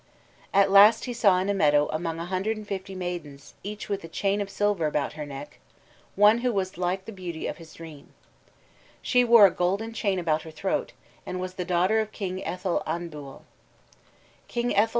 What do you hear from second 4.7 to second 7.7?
about her neck, one who was like the beauty of